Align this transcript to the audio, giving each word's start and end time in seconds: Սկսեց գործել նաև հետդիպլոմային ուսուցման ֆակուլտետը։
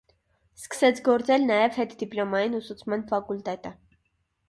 Սկսեց 0.61 1.01
գործել 1.09 1.45
նաև 1.53 1.79
հետդիպլոմային 1.83 2.59
ուսուցման 2.63 3.09
ֆակուլտետը։ 3.15 3.79